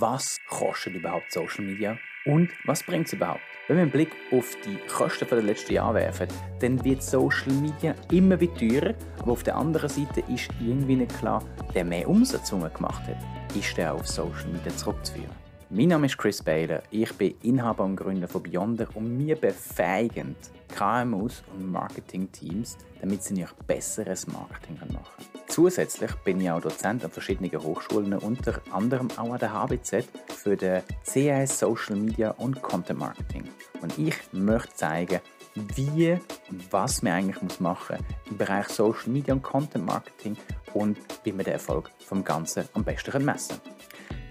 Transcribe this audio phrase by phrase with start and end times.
[0.00, 3.40] was kostet überhaupt Social Media und was bringt es überhaupt?
[3.68, 6.28] Wenn wir einen Blick auf die Kosten der letzten Jahre werfen,
[6.60, 11.16] dann wird Social Media immer wieder teurer, aber auf der anderen Seite ist irgendwie nicht
[11.18, 11.44] klar,
[11.74, 13.16] der mehr Umsatz, gemacht hat,
[13.54, 15.30] ist der auf Social Media zurückzuführen.
[15.70, 20.36] Mein Name ist Chris Baylor, ich bin Inhaber und Gründer von Beyonder und wir befähigen
[20.74, 25.41] KMUs und Marketingteams, damit sie noch besseres Marketing machen können.
[25.52, 30.56] Zusätzlich bin ich auch Dozent an verschiedenen Hochschulen, unter anderem auch an der HBZ für
[30.56, 33.44] den CAS Social Media und Content Marketing.
[33.82, 35.20] Und ich möchte zeigen,
[35.54, 36.18] wie
[36.50, 40.38] und was man eigentlich machen muss im Bereich Social Media und Content Marketing
[40.72, 43.72] und wie man den Erfolg vom Ganzen am besten messen kann.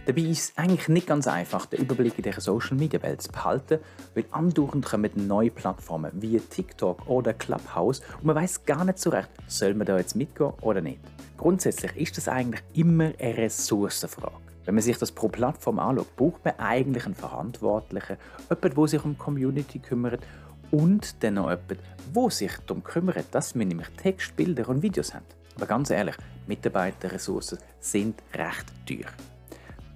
[0.07, 3.31] Dabei ist es eigentlich nicht ganz einfach, den Überblick in dieser Social Media Welt zu
[3.31, 3.79] behalten,
[4.15, 9.11] weil andauernd kommen neue Plattformen wie TikTok oder Clubhouse und man weiß gar nicht so
[9.11, 10.99] recht, soll man da jetzt mitgehen oder nicht.
[11.41, 14.35] Grundsätzlich ist das eigentlich immer eine Ressourcenfrage.
[14.65, 18.17] Wenn man sich das pro Plattform anschaut, braucht man eigentlich einen Verantwortlichen,
[18.47, 20.21] jemanden, der sich um die Community kümmert
[20.69, 21.79] und dann noch jemanden,
[22.15, 25.25] der sich darum kümmert, dass wir nämlich Text, Bilder und Videos haben.
[25.55, 29.09] Aber ganz ehrlich, Mitarbeiterressourcen sind recht teuer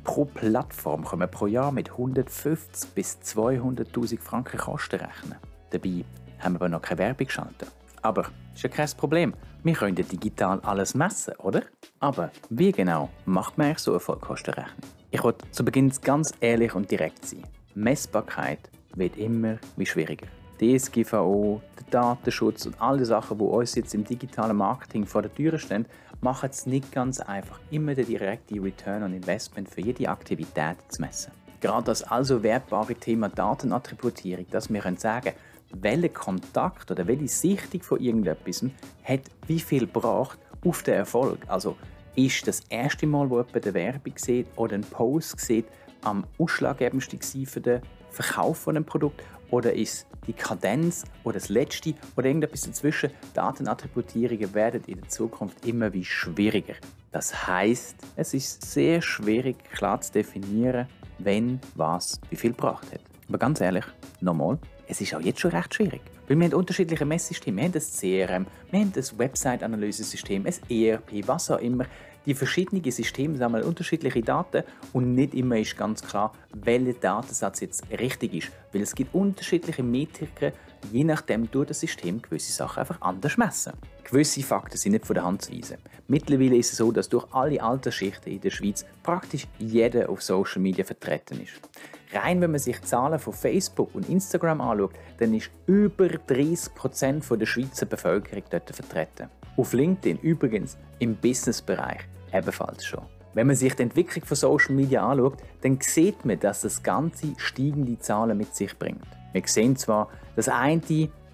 [0.03, 5.37] pro Plattform können wir pro Jahr mit 150 bis 200.000 Franken Kosten rechnen.
[5.71, 6.05] Dabei
[6.39, 7.69] haben wir aber noch keine Werbung geschaltet.
[8.05, 9.33] Aber ist ja kein Problem.
[9.63, 11.63] Wir können digital alles messen, oder?
[11.99, 14.91] Aber wie genau macht man so eine Vollkostenrechnung?
[15.09, 17.41] Ich wollte zu Beginn ganz ehrlich und direkt sein.
[17.73, 18.59] Messbarkeit
[18.93, 20.27] wird immer wie schwieriger.
[20.59, 25.33] DSGVO, der Datenschutz und all die Sachen, die uns jetzt im digitalen Marketing vor der
[25.33, 25.87] Tür stehen,
[26.21, 31.01] machen es nicht ganz einfach, immer den direkten Return on Investment für jede Aktivität zu
[31.01, 31.31] messen.
[31.59, 35.33] Gerade das also wertbare Thema Datenattributierung, dass wir können sagen
[35.73, 38.65] welcher Kontakt oder welche Sichtung von irgendetwas
[39.03, 41.39] hat wie viel gebracht auf den Erfolg.
[41.47, 41.75] Also
[42.15, 45.65] ist das erste Mal, wo jemand eine Werbung sieht oder einen Post sieht,
[46.03, 51.93] am ausschlaggebendsten für den Verkauf von einem Produkt oder ist die Kadenz oder das Letzte
[52.15, 53.11] oder irgendetwas dazwischen?
[53.33, 56.75] Datenattributierungen werden in der Zukunft immer wie schwieriger.
[57.11, 60.87] Das heißt, es ist sehr schwierig klar zu definieren,
[61.19, 63.01] wenn was wie viel gebracht hat.
[63.29, 63.85] Aber ganz ehrlich,
[64.21, 64.57] nochmal,
[64.87, 66.01] es ist auch jetzt schon recht schwierig.
[66.27, 67.57] Weil wir haben unterschiedliche Messsysteme.
[67.57, 71.85] Wir haben das CRM, wir haben das Website-Analysesystem, ein ERP, was auch immer.
[72.25, 74.63] Die verschiedenen Systeme sammeln unterschiedliche Daten
[74.93, 78.51] und nicht immer ist ganz klar, welcher Datensatz jetzt richtig ist.
[78.73, 80.51] Weil es gibt unterschiedliche Metriken,
[80.91, 83.73] je nachdem durch das System gewisse Sachen einfach anders messen.
[84.03, 85.77] Gewisse Fakten sind nicht von der Hand zu weisen.
[86.07, 90.61] Mittlerweile ist es so, dass durch alle Altersschichten in der Schweiz praktisch jeder auf Social
[90.61, 91.53] Media vertreten ist.
[92.15, 97.37] Rein wenn man sich die Zahlen von Facebook und Instagram anschaut, dann ist über 30%
[97.37, 99.29] der Schweizer Bevölkerung dort vertreten.
[99.57, 102.01] Auf LinkedIn übrigens im Businessbereich
[102.33, 103.03] ebenfalls schon.
[103.33, 107.33] Wenn man sich die Entwicklung von Social Media anschaut, dann sieht man, dass das Ganze
[107.37, 109.05] steigende Zahlen mit sich bringt.
[109.33, 110.81] Wir sehen zwar, das eine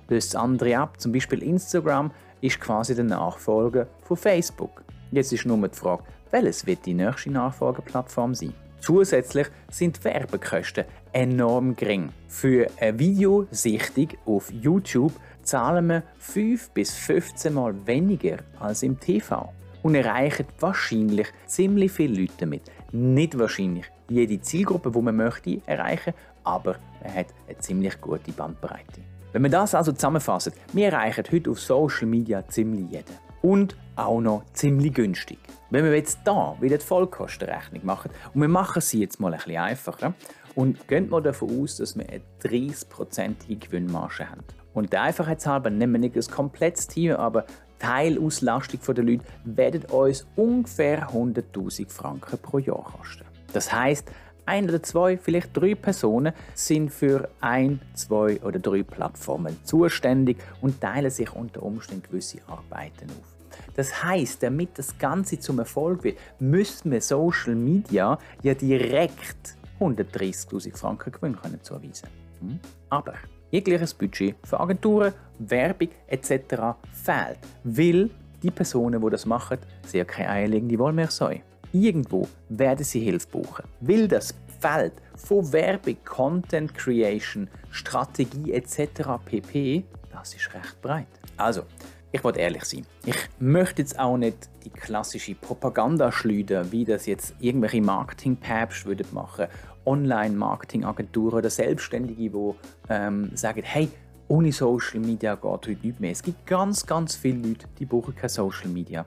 [0.07, 2.11] löst das andere ab, zum Beispiel Instagram
[2.41, 4.83] ist quasi der Nachfolger von Facebook.
[5.11, 8.53] Jetzt ist nur die Frage, welches wird die nächste Nachfolgeplattform sein?
[8.81, 12.09] Zusätzlich sind die Werbekosten enorm gering.
[12.27, 19.53] Für eine Videosichtung auf YouTube zahlen wir 5 bis 15 Mal weniger als im TV
[19.83, 22.63] und erreichen wahrscheinlich ziemlich viele Leute damit.
[22.91, 29.01] Nicht wahrscheinlich jede Zielgruppe, die man möchte erreichen, aber man hat eine ziemlich gute Bandbreite.
[29.31, 33.30] Wenn wir das also zusammenfassen, wir erreichen heute auf Social Media ziemlich jeden.
[33.41, 35.39] Und auch noch ziemlich günstig.
[35.69, 39.37] Wenn wir jetzt hier wieder die Vollkostenrechnung machen, und wir machen sie jetzt mal ein
[39.39, 40.13] bisschen einfacher,
[40.55, 44.43] und gehen wir davon aus, dass wir eine 30-prozentige Gewinnmarge haben.
[44.73, 47.45] Und der Einfachheitshalber nehmen wir nicht das komplette Team, aber
[47.79, 53.25] Teilauslastung der Leute werden uns ungefähr 100.000 Franken pro Jahr kosten.
[53.53, 54.11] Das heißt,
[54.51, 60.81] ein oder zwei, vielleicht drei Personen sind für ein, zwei oder drei Plattformen zuständig und
[60.81, 63.31] teilen sich unter Umständen gewisse Arbeiten auf.
[63.75, 70.75] Das heißt, damit das Ganze zum Erfolg wird, müssen wir Social Media ja direkt 130.000
[70.75, 72.09] Franken Gewinn können zuweisen.
[72.41, 72.59] Hm?
[72.89, 73.13] Aber
[73.51, 76.75] jegliches Budget für Agenturen, Werbung etc.
[76.91, 78.09] fehlt, weil
[78.43, 81.41] die Personen, die das machen, sehr keine eierlegende Wollmilchsäue.
[81.73, 89.09] Irgendwo werden sie Hilfe brauchen, weil das Feld von Werbung, Content Creation, Strategie etc.
[89.25, 89.83] pp.
[90.11, 91.07] Das ist recht breit.
[91.35, 91.63] Also,
[92.11, 92.85] ich wollte ehrlich sein.
[93.05, 99.07] Ich möchte jetzt auch nicht die klassische Propaganda schleudern, wie das jetzt irgendwelche Marketing-Päpste würden
[99.13, 99.47] machen,
[99.85, 102.53] Online-Marketing-Agenturen oder Selbstständige, die
[102.89, 103.89] ähm, sagen, hey,
[104.27, 106.11] ohne Social Media geht heute nicht mehr.
[106.11, 109.05] Es gibt ganz, ganz viele Leute, die brauchen kein Social Media.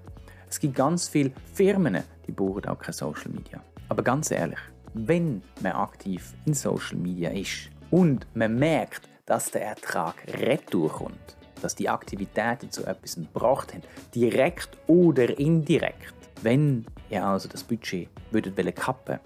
[0.50, 3.62] Es gibt ganz viele Firmen, die brauchen auch kein Social Media.
[3.88, 4.58] Aber ganz ehrlich,
[4.94, 11.36] wenn man aktiv in Social Media ist und man merkt, dass der Ertrag retour kommt,
[11.60, 13.82] dass die Aktivitäten zu etwas gebracht haben,
[14.14, 16.14] direkt oder indirekt.
[16.42, 19.18] Wenn ihr also das Budget würdet kappen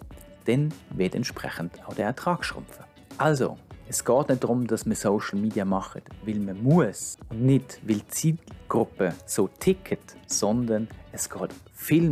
[0.44, 2.84] dann wird entsprechend auch der Ertrag schrumpfen.
[3.18, 7.80] Also, es geht nicht darum, dass man Social Media macht, weil man muss und nicht,
[7.86, 12.08] weil die Zielgruppe so ticket, sondern es geht viel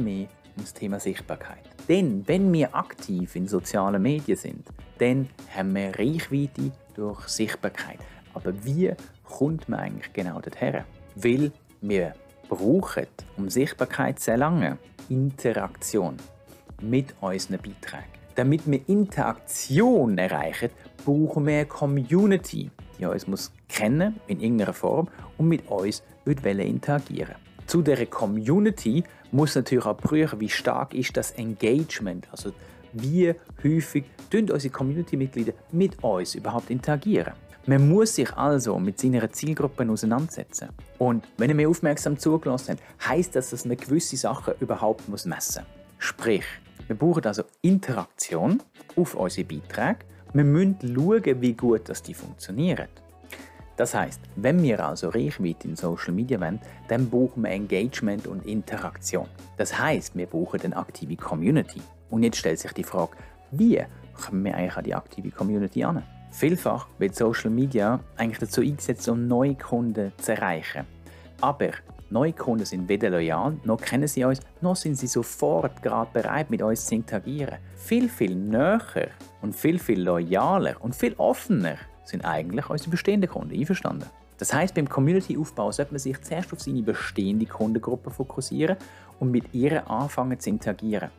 [0.57, 1.63] um das Thema Sichtbarkeit.
[1.89, 4.67] Denn wenn wir aktiv in sozialen Medien sind,
[4.99, 7.99] dann haben wir Reichweite durch Sichtbarkeit.
[8.35, 8.93] Aber wie
[9.25, 10.85] kommt man eigentlich genau dorthin?
[11.15, 12.15] Weil wir
[12.49, 13.07] brauchen,
[13.37, 16.17] um Sichtbarkeit zu erlangen, Interaktion
[16.83, 18.17] mit unseren Beiträgen.
[18.35, 20.71] Damit wir Interaktion erreichen,
[21.05, 25.09] brauchen wir eine Community, die uns muss kennen in irgendeiner Form
[25.39, 27.37] und mit uns interagieren
[27.67, 32.53] Zu dieser Community muss natürlich auch prüfen, wie stark ist das Engagement, also
[32.93, 37.35] wie häufig tun unsere Community-Mitglieder mit uns überhaupt interagieren.
[37.67, 40.69] Man muss sich also mit seiner Zielgruppe auseinandersetzen.
[40.99, 45.31] Und wenn ihr mir aufmerksam zugelassen habt, heisst das, dass man gewisse Sachen überhaupt messen
[45.31, 45.59] muss.
[45.99, 46.45] Sprich,
[46.87, 48.63] wir brauchen also Interaktion
[48.95, 49.99] auf unsere Beiträge.
[50.33, 52.87] Wir müssen schauen, wie gut das die funktionieren.
[53.77, 58.47] Das heißt, wenn wir also Reichweite in Social Media wollen, dann brauchen wir Engagement und
[58.47, 59.29] Interaktion.
[59.59, 61.83] Das heißt, wir brauchen eine aktive Community.
[62.09, 63.17] Und jetzt stellt sich die Frage,
[63.51, 63.83] wie
[64.15, 66.03] kommen wir eigentlich an die aktive Community an?
[66.31, 70.87] Vielfach wird Social Media eigentlich dazu eingesetzt, um neue Kunden zu erreichen.
[71.41, 71.71] Aber
[72.11, 76.51] neue Kunden sind weder loyal, noch kennen sie uns, noch sind sie sofort gerade bereit,
[76.51, 77.59] mit uns zu interagieren.
[77.77, 79.09] Viel, viel näher
[79.43, 83.59] und viel, viel loyaler und viel offener sind eigentlich unsere bestehenden Kunden.
[83.59, 84.09] Einverstanden?
[84.39, 88.77] Das heißt, beim Community-Aufbau sollte man sich zuerst auf seine bestehende Kundengruppe fokussieren
[89.19, 91.11] und mit ihr anfangen zu interagieren.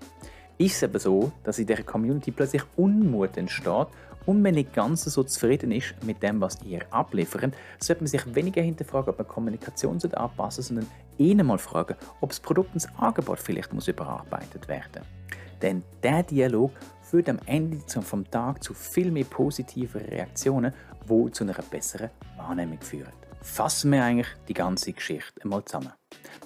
[0.60, 3.88] Ist es aber so, dass in der Community plötzlich Unmut entsteht
[4.26, 8.36] und man nicht ganz so zufrieden ist mit dem, was ihr abliefert, sollte man sich
[8.36, 10.88] weniger hinterfragen, ob man Kommunikation anpassen sollte, sondern
[11.18, 15.04] eher mal fragen, ob das Produkt und das Angebot vielleicht muss überarbeitet werden
[15.62, 16.72] Denn der Dialog
[17.10, 20.74] führt am Ende vom Tag zu viel mehr positiven Reaktionen,
[21.10, 23.14] die zu einer besseren Wahrnehmung führen.
[23.42, 25.94] Fassen wir eigentlich die ganze Geschichte einmal zusammen.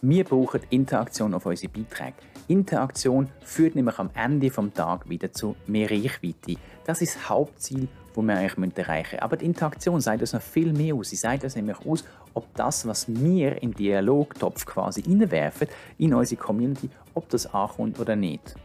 [0.03, 2.13] Wir brauchen Interaktion auf unsere Beiträge.
[2.47, 6.57] Interaktion führt nämlich am Ende vom Tag wieder zu mehr Reichweite.
[6.85, 9.19] Das ist das Hauptziel, das wir eigentlich erreichen müssen.
[9.19, 11.09] Aber die Interaktion sagt uns noch viel mehr aus.
[11.09, 12.03] Sie sagt uns nämlich aus,
[12.33, 15.67] ob das, was wir den Dialogtopf quasi reinwerfen,
[15.97, 18.55] in unsere Community, ob das ankommt oder nicht.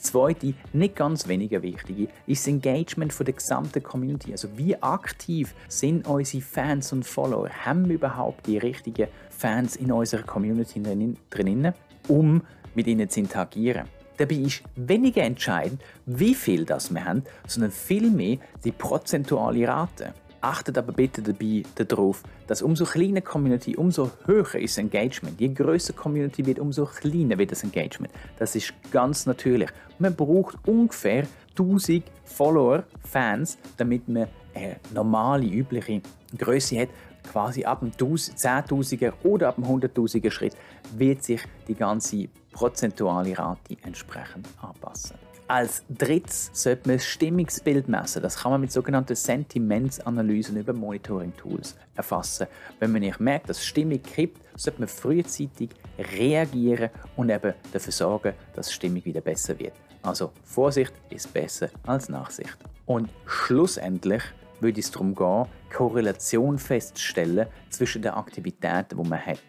[0.00, 4.32] Das zweite, nicht ganz weniger wichtige, ist das Engagement von der gesamten Community.
[4.32, 7.50] Also wie aktiv sind unsere Fans und Follower?
[7.50, 10.82] Haben wir überhaupt die richtigen Fans in unserer Community
[11.28, 11.74] drinnen,
[12.08, 12.40] um
[12.74, 13.88] mit ihnen zu interagieren?
[14.16, 20.14] Dabei ist weniger entscheidend, wie viel das wir haben, sondern vielmehr die prozentuale Rate.
[20.42, 25.38] Achtet aber bitte dabei darauf, dass umso kleiner Community, umso höher ist das Engagement.
[25.38, 28.12] Je größer Community wird, umso kleiner wird das Engagement.
[28.38, 29.70] Das ist ganz natürlich.
[29.98, 36.00] Man braucht ungefähr 1000 Follower, Fans, damit man eine normale, übliche
[36.36, 36.88] Größe hat.
[37.30, 40.56] Quasi ab dem 10.000er oder ab dem 100.000er Schritt
[40.96, 45.29] wird sich die ganze prozentuale Rate entsprechend anpassen.
[45.50, 48.22] Als drittes sollte man das Stimmungsbild messen.
[48.22, 52.46] Das kann man mit sogenannten Sentimentsanalysen über Monitoring-Tools erfassen.
[52.78, 58.34] Wenn man nicht merkt, dass Stimmung kippt, sollte man frühzeitig reagieren und eben dafür sorgen,
[58.54, 59.72] dass Stimmung wieder besser wird.
[60.02, 62.56] Also Vorsicht ist besser als Nachsicht.
[62.86, 64.22] Und schlussendlich
[64.60, 69.42] würde es darum gehen, Korrelation festzustellen zwischen den Aktivitäten, die man hat.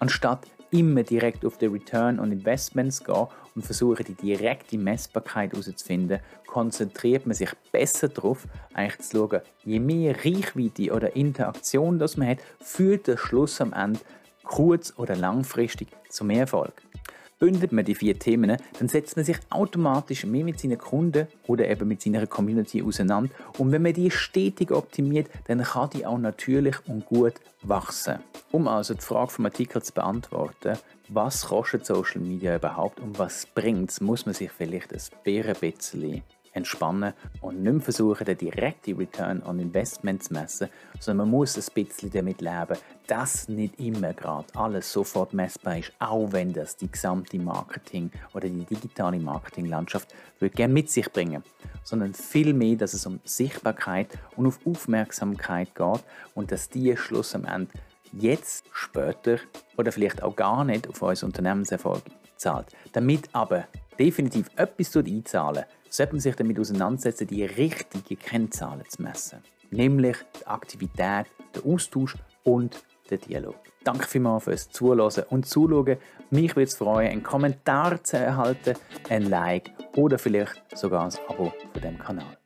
[0.00, 6.20] Anstatt immer direkt auf den Return on Investments gehen und versuchen, die direkte Messbarkeit herauszufinden,
[6.46, 12.28] konzentriert man sich besser darauf, eigentlich zu schauen, je mehr Reichweite oder Interaktion das man
[12.28, 14.00] hat, führt der Schluss am Ende
[14.44, 16.72] kurz- oder langfristig zum Erfolg.
[17.40, 21.66] Bündelt man die vier Themen, dann setzt man sich automatisch mehr mit seinen Kunden oder
[21.68, 23.32] eben mit seiner Community auseinander.
[23.56, 28.18] Und wenn man die stetig optimiert, dann kann die auch natürlich und gut wachsen.
[28.52, 30.76] Um also die Frage vom Artikel zu beantworten,
[31.08, 36.22] was kostet Social Media überhaupt und was bringt es, muss man sich vielleicht ein bisschen
[36.52, 41.56] entspannen und nicht mehr versuchen, den direkten Return on Investment zu messen, sondern man muss
[41.56, 42.76] ein bisschen damit leben,
[43.06, 48.48] dass nicht immer gerade alles sofort messbar ist, auch wenn das die gesamte Marketing- oder
[48.48, 51.42] die digitale Marketinglandschaft gerne mit sich bringen.
[51.84, 56.04] Sondern vielmehr, dass es um Sichtbarkeit und auf Aufmerksamkeit geht
[56.34, 57.72] und dass die Schluss am Ende
[58.12, 59.38] jetzt, später
[59.76, 62.02] oder vielleicht auch gar nicht auf unseren Unternehmenserfolg
[62.40, 62.66] zahlt.
[62.92, 63.66] Damit aber
[63.98, 69.40] definitiv etwas einzahlen sollte man sich damit auseinandersetzen, die richtigen Kennzahlen zu messen.
[69.70, 73.56] Nämlich die Aktivität, der Austausch und der Dialog.
[73.84, 75.96] Danke vielmals fürs Zuhören und Zuschauen.
[76.30, 78.74] Mich würde es freuen, einen Kommentar zu erhalten,
[79.08, 82.39] ein Like oder vielleicht sogar ein Abo von dem Kanal.